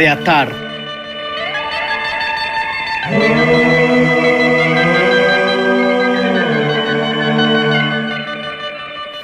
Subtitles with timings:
[0.00, 0.50] De atar.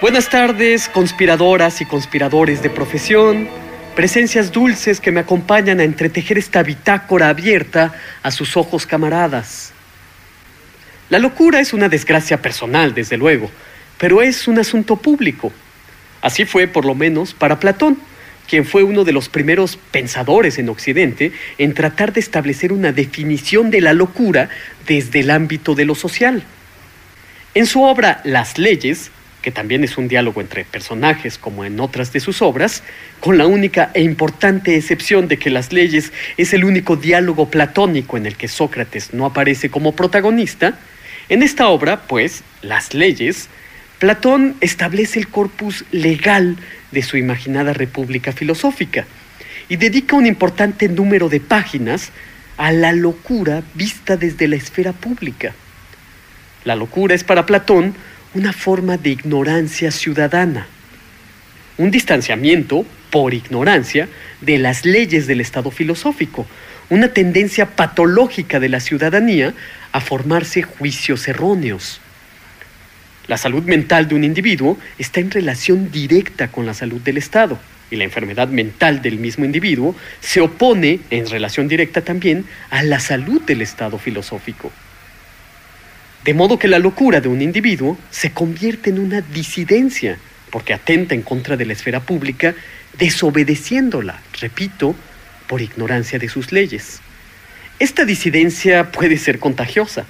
[0.02, 3.48] Buenas tardes, conspiradoras y conspiradores de profesión,
[3.94, 9.72] presencias dulces que me acompañan a entretejer esta bitácora abierta a sus ojos camaradas.
[11.08, 13.50] La locura es una desgracia personal, desde luego,
[13.96, 15.50] pero es un asunto público.
[16.20, 17.96] Así fue, por lo menos, para Platón
[18.48, 23.70] quien fue uno de los primeros pensadores en Occidente en tratar de establecer una definición
[23.70, 24.48] de la locura
[24.86, 26.42] desde el ámbito de lo social.
[27.54, 29.10] En su obra Las leyes,
[29.42, 32.82] que también es un diálogo entre personajes como en otras de sus obras,
[33.20, 38.16] con la única e importante excepción de que Las leyes es el único diálogo platónico
[38.16, 40.78] en el que Sócrates no aparece como protagonista,
[41.28, 43.48] en esta obra, pues, Las leyes,
[43.98, 46.56] Platón establece el corpus legal
[46.92, 49.06] de su imaginada república filosófica
[49.70, 52.10] y dedica un importante número de páginas
[52.58, 55.54] a la locura vista desde la esfera pública.
[56.64, 57.94] La locura es para Platón
[58.34, 60.66] una forma de ignorancia ciudadana,
[61.78, 64.08] un distanciamiento, por ignorancia,
[64.42, 66.46] de las leyes del Estado filosófico,
[66.90, 69.54] una tendencia patológica de la ciudadanía
[69.92, 72.00] a formarse juicios erróneos.
[73.28, 77.58] La salud mental de un individuo está en relación directa con la salud del Estado
[77.90, 83.00] y la enfermedad mental del mismo individuo se opone en relación directa también a la
[83.00, 84.72] salud del Estado filosófico.
[86.24, 90.18] De modo que la locura de un individuo se convierte en una disidencia
[90.50, 92.54] porque atenta en contra de la esfera pública,
[92.98, 94.94] desobedeciéndola, repito,
[95.46, 97.00] por ignorancia de sus leyes.
[97.78, 100.06] Esta disidencia puede ser contagiosa,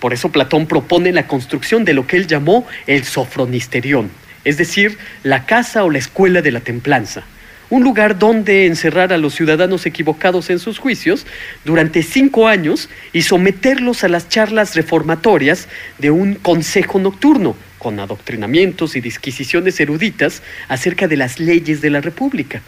[0.00, 4.10] por eso Platón propone la construcción de lo que él llamó el sofronisterión,
[4.44, 7.22] es decir, la casa o la escuela de la templanza,
[7.68, 11.26] un lugar donde encerrar a los ciudadanos equivocados en sus juicios
[11.64, 15.68] durante cinco años y someterlos a las charlas reformatorias
[15.98, 22.00] de un consejo nocturno, con adoctrinamientos y disquisiciones eruditas acerca de las leyes de la
[22.00, 22.62] República.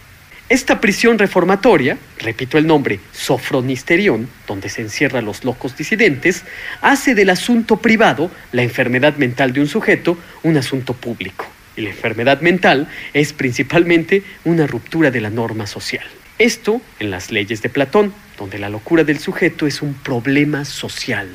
[0.52, 6.44] Esta prisión reformatoria, repito el nombre, Sofronisterión, donde se encierran los locos disidentes,
[6.82, 11.46] hace del asunto privado, la enfermedad mental de un sujeto, un asunto público.
[11.74, 16.04] Y la enfermedad mental es principalmente una ruptura de la norma social.
[16.38, 21.30] Esto en las leyes de Platón, donde la locura del sujeto es un problema social.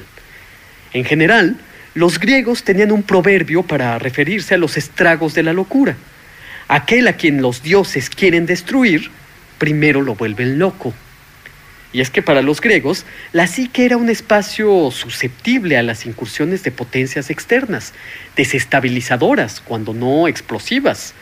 [0.93, 1.57] En general,
[1.95, 5.97] los griegos tenían un proverbio para referirse a los estragos de la locura.
[6.67, 9.09] Aquel a quien los dioses quieren destruir,
[9.57, 10.93] primero lo vuelven loco.
[11.93, 16.63] Y es que para los griegos, la psique era un espacio susceptible a las incursiones
[16.63, 17.93] de potencias externas,
[18.35, 21.13] desestabilizadoras, cuando no explosivas.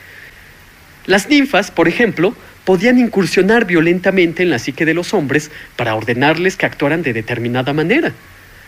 [1.06, 2.34] Las ninfas, por ejemplo,
[2.64, 7.72] podían incursionar violentamente en la psique de los hombres para ordenarles que actuaran de determinada
[7.72, 8.12] manera.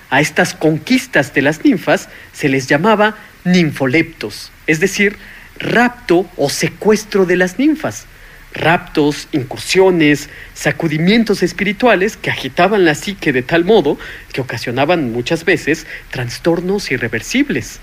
[0.08, 5.16] A estas conquistas de las ninfas se les llamaba ninfoleptos, es decir,
[5.58, 8.06] rapto o secuestro de las ninfas,
[8.52, 13.98] raptos, incursiones, sacudimientos espirituales que agitaban la psique de tal modo
[14.32, 17.80] que ocasionaban muchas veces trastornos irreversibles.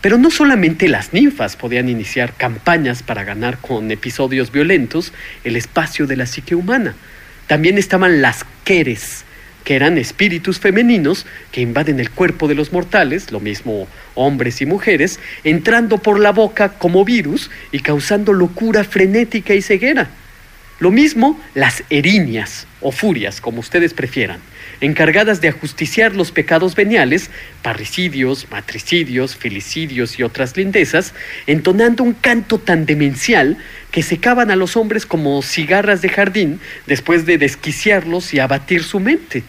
[0.00, 5.12] Pero no solamente las ninfas podían iniciar campañas para ganar con episodios violentos
[5.44, 6.94] el espacio de la psique humana,
[7.46, 9.24] también estaban las queres,
[9.64, 14.66] que eran espíritus femeninos que invaden el cuerpo de los mortales, lo mismo hombres y
[14.66, 20.10] mujeres, entrando por la boca como virus y causando locura frenética y ceguera.
[20.80, 24.40] Lo mismo las erinias o furias, como ustedes prefieran,
[24.80, 27.30] encargadas de ajusticiar los pecados veniales,
[27.62, 31.14] parricidios, matricidios, filicidios y otras lindezas,
[31.46, 33.56] entonando un canto tan demencial
[33.92, 38.98] que secaban a los hombres como cigarras de jardín después de desquiciarlos y abatir su
[38.98, 39.44] mente.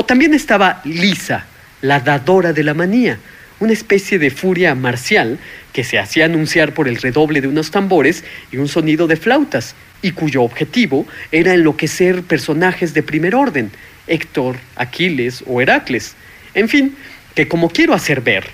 [0.00, 1.44] O también estaba Lisa,
[1.82, 3.18] la dadora de la manía,
[3.58, 5.40] una especie de furia marcial
[5.72, 8.22] que se hacía anunciar por el redoble de unos tambores
[8.52, 13.72] y un sonido de flautas, y cuyo objetivo era enloquecer personajes de primer orden,
[14.06, 16.14] Héctor, Aquiles o Heracles.
[16.54, 16.94] En fin,
[17.34, 18.44] que como quiero hacer ver,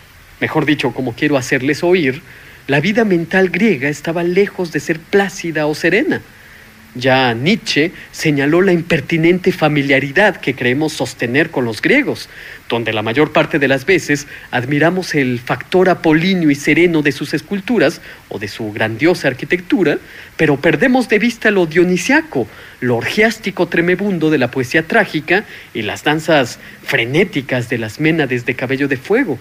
[0.40, 2.22] mejor dicho, como quiero hacerles oír,
[2.68, 6.22] la vida mental griega estaba lejos de ser plácida o serena.
[6.94, 12.28] Ya Nietzsche señaló la impertinente familiaridad que creemos sostener con los griegos,
[12.68, 17.34] donde la mayor parte de las veces admiramos el factor apolíneo y sereno de sus
[17.34, 19.98] esculturas o de su grandiosa arquitectura,
[20.36, 22.46] pero perdemos de vista lo dionisiaco,
[22.80, 25.44] lo orgiástico tremebundo de la poesía trágica
[25.74, 29.36] y las danzas frenéticas de las ménades de cabello de fuego.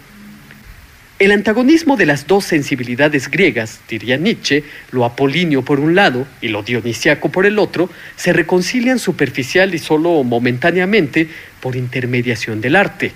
[1.19, 6.48] El antagonismo de las dos sensibilidades griegas, diría Nietzsche, lo apolíneo por un lado y
[6.48, 11.30] lo dionisiaco por el otro, se reconcilian superficial y solo momentáneamente
[11.62, 13.12] por intermediación del arte.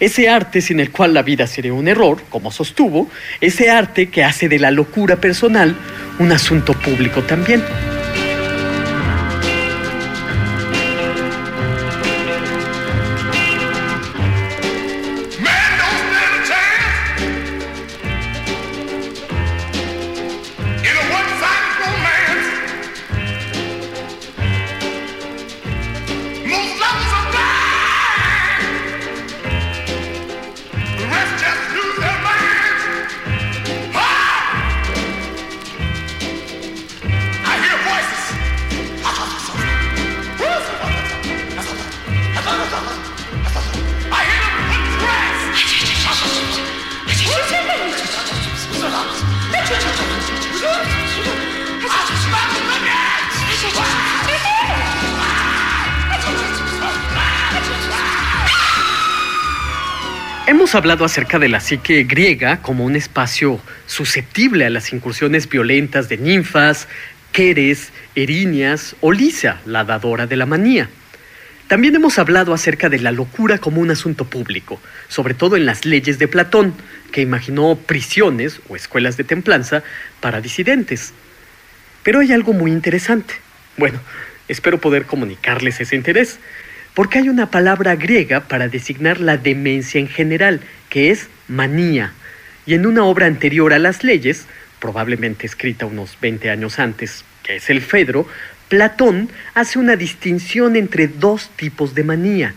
[0.00, 3.08] Ese arte sin el cual la vida sería un error, como sostuvo,
[3.40, 5.76] ese arte que hace de la locura personal
[6.18, 7.62] un asunto público también.
[60.74, 66.16] Hablado acerca de la psique griega como un espacio susceptible a las incursiones violentas de
[66.16, 66.88] ninfas,
[67.30, 70.88] queres, erinias o Lisa, la dadora de la manía.
[71.68, 75.84] También hemos hablado acerca de la locura como un asunto público, sobre todo en las
[75.84, 76.72] leyes de Platón,
[77.12, 79.82] que imaginó prisiones o escuelas de templanza
[80.20, 81.12] para disidentes.
[82.02, 83.34] Pero hay algo muy interesante.
[83.76, 84.00] Bueno,
[84.48, 86.38] espero poder comunicarles ese interés
[86.94, 90.60] porque hay una palabra griega para designar la demencia en general,
[90.90, 92.12] que es manía.
[92.66, 94.46] Y en una obra anterior a las leyes,
[94.78, 98.26] probablemente escrita unos 20 años antes, que es el Fedro,
[98.68, 102.54] Platón hace una distinción entre dos tipos de manía,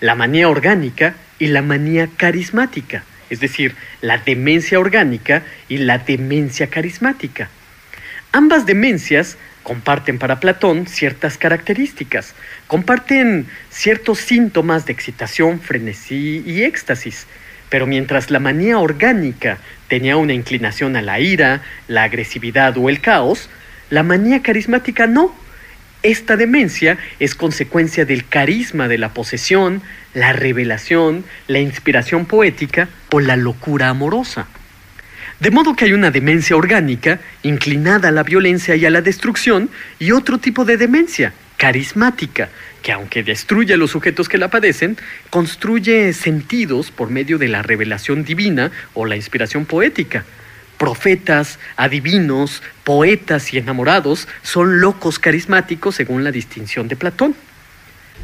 [0.00, 6.68] la manía orgánica y la manía carismática, es decir, la demencia orgánica y la demencia
[6.68, 7.50] carismática.
[8.36, 12.34] Ambas demencias comparten para Platón ciertas características,
[12.66, 17.26] comparten ciertos síntomas de excitación, frenesí y éxtasis.
[17.70, 19.56] Pero mientras la manía orgánica
[19.88, 23.48] tenía una inclinación a la ira, la agresividad o el caos,
[23.88, 25.34] la manía carismática no.
[26.02, 29.80] Esta demencia es consecuencia del carisma de la posesión,
[30.12, 34.46] la revelación, la inspiración poética o la locura amorosa.
[35.40, 39.68] De modo que hay una demencia orgánica inclinada a la violencia y a la destrucción
[39.98, 42.48] y otro tipo de demencia, carismática,
[42.82, 44.96] que aunque destruye a los sujetos que la padecen,
[45.28, 50.24] construye sentidos por medio de la revelación divina o la inspiración poética.
[50.78, 57.34] Profetas, adivinos, poetas y enamorados son locos carismáticos según la distinción de Platón.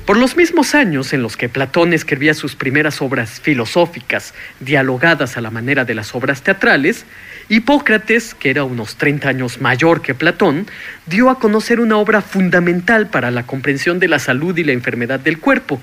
[0.07, 5.41] Por los mismos años en los que Platón escribía sus primeras obras filosóficas, dialogadas a
[5.41, 7.05] la manera de las obras teatrales,
[7.49, 10.67] Hipócrates, que era unos 30 años mayor que Platón,
[11.07, 15.21] dio a conocer una obra fundamental para la comprensión de la salud y la enfermedad
[15.21, 15.81] del cuerpo.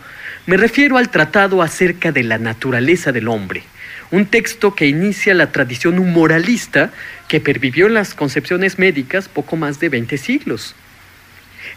[0.48, 3.64] Me refiero al tratado acerca de la naturaleza del hombre,
[4.12, 6.92] un texto que inicia la tradición humoralista
[7.30, 10.76] que pervivió en las concepciones médicas poco más de 20 siglos.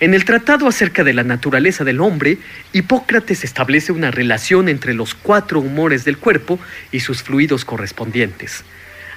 [0.01, 2.39] En el tratado acerca de la naturaleza del hombre,
[2.73, 6.59] Hipócrates establece una relación entre los cuatro humores del cuerpo
[6.91, 8.65] y sus fluidos correspondientes.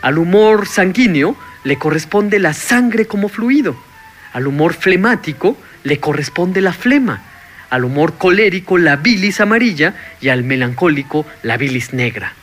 [0.02, 3.76] Al humor sanguíneo le corresponde la sangre como fluido,
[4.34, 7.24] al humor flemático le corresponde la flema,
[7.70, 12.34] al humor colérico la bilis amarilla y al melancólico la bilis negra.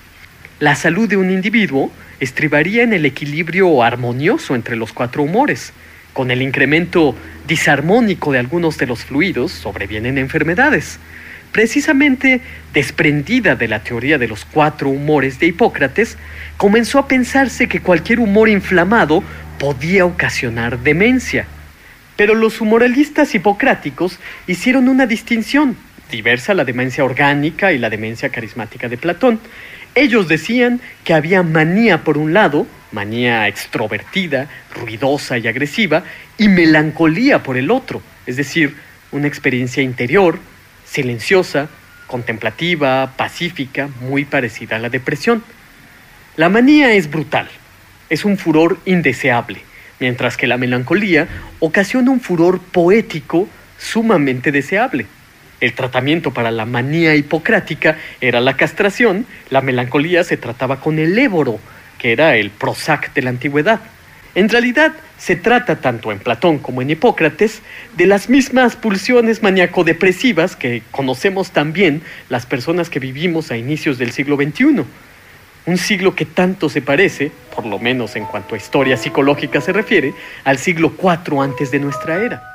[0.58, 5.72] La salud de un individuo estribaría en el equilibrio armonioso entre los cuatro humores.
[6.12, 7.14] Con el incremento
[7.46, 10.98] disarmónico de algunos de los fluidos sobrevienen enfermedades.
[11.52, 12.40] Precisamente
[12.72, 16.16] desprendida de la teoría de los cuatro humores de Hipócrates,
[16.56, 19.22] comenzó a pensarse que cualquier humor inflamado
[19.58, 21.46] podía ocasionar demencia.
[22.16, 25.76] Pero los humoralistas hipocráticos hicieron una distinción,
[26.10, 29.40] diversa la demencia orgánica y la demencia carismática de Platón.
[29.94, 36.04] Ellos decían que había manía por un lado, manía extrovertida, ruidosa y agresiva,
[36.38, 38.74] y melancolía por el otro, es decir,
[39.10, 40.38] una experiencia interior,
[40.86, 41.68] silenciosa,
[42.06, 45.42] contemplativa, pacífica, muy parecida a la depresión.
[46.36, 47.48] La manía es brutal,
[48.08, 49.60] es un furor indeseable,
[50.00, 51.28] mientras que la melancolía
[51.60, 53.46] ocasiona un furor poético
[53.78, 55.06] sumamente deseable.
[55.62, 61.16] El tratamiento para la manía hipocrática era la castración, la melancolía se trataba con el
[61.16, 61.60] éboro,
[61.98, 63.78] que era el Prozac de la antigüedad.
[64.34, 67.62] En realidad, se trata tanto en Platón como en Hipócrates
[67.96, 74.10] de las mismas pulsiones maníaco-depresivas que conocemos también las personas que vivimos a inicios del
[74.10, 74.82] siglo XXI.
[75.66, 79.72] Un siglo que tanto se parece, por lo menos en cuanto a historia psicológica se
[79.72, 82.51] refiere, al siglo IV antes de nuestra era.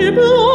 [0.00, 0.49] 你不。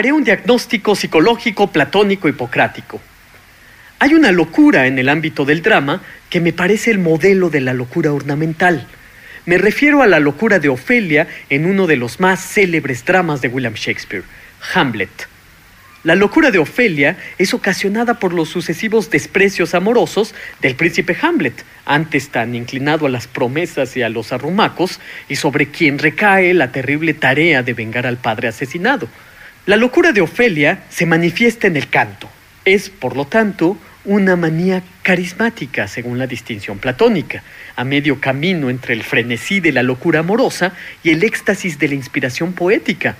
[0.00, 3.00] Haré un diagnóstico psicológico platónico hipocrático.
[3.98, 6.00] Hay una locura en el ámbito del drama
[6.30, 8.86] que me parece el modelo de la locura ornamental.
[9.50, 13.48] Me refiero a la locura de Ofelia en uno de los más célebres dramas de
[13.48, 14.22] William Shakespeare,
[14.74, 15.10] Hamlet.
[16.04, 22.28] La locura de Ofelia es ocasionada por los sucesivos desprecios amorosos del príncipe Hamlet, antes
[22.28, 27.12] tan inclinado a las promesas y a los arrumacos, y sobre quien recae la terrible
[27.12, 29.08] tarea de vengar al padre asesinado.
[29.66, 32.30] La locura de Ofelia se manifiesta en el canto.
[32.64, 37.42] Es, por lo tanto, una manía carismática, según la distinción platónica,
[37.76, 41.94] a medio camino entre el frenesí de la locura amorosa y el éxtasis de la
[41.94, 43.16] inspiración poética.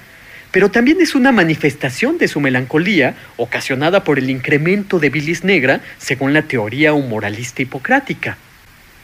[0.50, 5.80] Pero también es una manifestación de su melancolía, ocasionada por el incremento de bilis negra,
[5.98, 8.36] según la teoría humoralista hipocrática.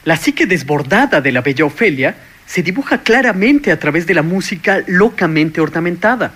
[0.03, 2.15] La psique desbordada de la bella Ofelia
[2.45, 6.33] se dibuja claramente a través de la música locamente ornamentada.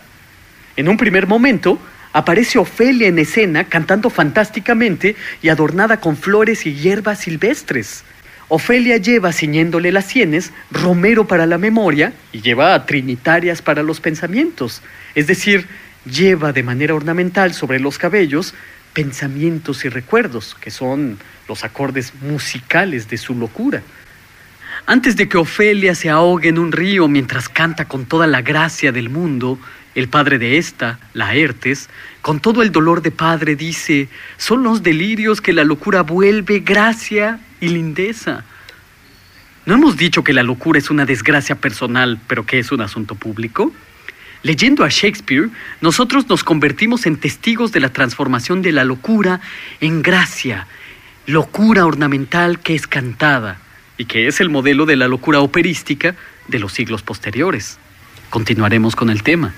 [0.77, 1.79] En un primer momento,
[2.13, 8.03] aparece Ofelia en escena cantando fantásticamente y adornada con flores y hierbas silvestres.
[8.47, 14.81] Ofelia lleva ciñéndole las sienes romero para la memoria y lleva trinitarias para los pensamientos,
[15.15, 15.67] es decir,
[16.05, 18.53] lleva de manera ornamental sobre los cabellos
[18.93, 23.81] pensamientos y recuerdos, que son los acordes musicales de su locura.
[24.87, 28.91] Antes de que Ofelia se ahogue en un río mientras canta con toda la gracia
[28.91, 29.59] del mundo,
[29.93, 31.89] el padre de esta, Laertes,
[32.21, 37.39] con todo el dolor de padre, dice, son los delirios que la locura vuelve gracia
[37.59, 38.43] y lindeza.
[39.65, 43.13] ¿No hemos dicho que la locura es una desgracia personal, pero que es un asunto
[43.15, 43.71] público?
[44.41, 45.49] Leyendo a Shakespeare,
[45.81, 49.41] nosotros nos convertimos en testigos de la transformación de la locura
[49.79, 50.65] en gracia,
[51.27, 53.59] locura ornamental que es cantada
[54.01, 56.15] y que es el modelo de la locura operística
[56.47, 57.77] de los siglos posteriores.
[58.31, 59.53] Continuaremos con el tema.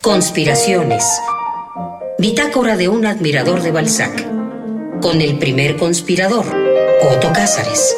[0.00, 1.04] Conspiraciones.
[2.20, 4.24] Bitácora de un admirador de Balzac.
[5.02, 6.44] Con el primer conspirador,
[7.00, 7.96] Otto Cázares.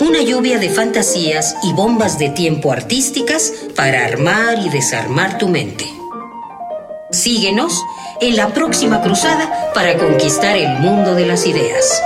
[0.00, 5.84] Una lluvia de fantasías y bombas de tiempo artísticas para armar y desarmar tu mente.
[7.10, 7.84] Síguenos
[8.20, 12.02] en la próxima cruzada para conquistar el mundo de las ideas.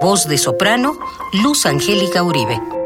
[0.00, 0.98] Voz de soprano,
[1.42, 2.77] Luz Angélica Uribe.